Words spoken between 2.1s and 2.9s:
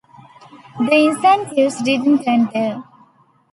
end there.